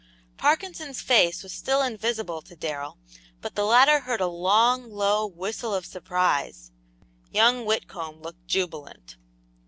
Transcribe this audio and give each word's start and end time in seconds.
Parkinson's 0.35 0.99
face 0.99 1.43
was 1.43 1.53
still 1.53 1.83
invisible 1.83 2.41
to 2.41 2.55
Darrell, 2.55 2.97
but 3.39 3.53
the 3.53 3.65
latter 3.65 3.99
heard 3.99 4.19
a 4.19 4.25
long, 4.25 4.89
low 4.91 5.27
whistle 5.27 5.75
of 5.75 5.85
surprise. 5.85 6.71
Young 7.29 7.65
Whitcomb 7.67 8.19
looked 8.19 8.47
jubilant. 8.47 9.17